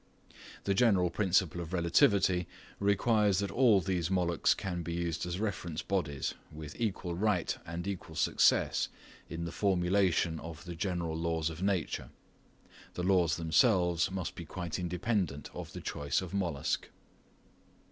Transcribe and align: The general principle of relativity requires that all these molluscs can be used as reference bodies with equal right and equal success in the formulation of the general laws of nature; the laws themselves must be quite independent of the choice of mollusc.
The 0.63 0.73
general 0.73 1.11
principle 1.11 1.61
of 1.61 1.73
relativity 1.73 2.47
requires 2.79 3.37
that 3.37 3.51
all 3.51 3.81
these 3.81 4.09
molluscs 4.09 4.55
can 4.57 4.81
be 4.81 4.93
used 4.95 5.27
as 5.27 5.39
reference 5.39 5.83
bodies 5.83 6.33
with 6.51 6.75
equal 6.81 7.13
right 7.13 7.55
and 7.67 7.85
equal 7.85 8.15
success 8.15 8.89
in 9.29 9.45
the 9.45 9.51
formulation 9.51 10.39
of 10.39 10.65
the 10.65 10.73
general 10.73 11.15
laws 11.15 11.51
of 11.51 11.61
nature; 11.61 12.09
the 12.95 13.03
laws 13.03 13.37
themselves 13.37 14.09
must 14.09 14.33
be 14.33 14.43
quite 14.43 14.79
independent 14.79 15.51
of 15.53 15.71
the 15.71 15.81
choice 15.81 16.19
of 16.19 16.33
mollusc. 16.33 16.89